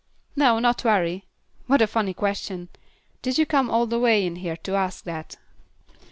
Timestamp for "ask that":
4.73-5.37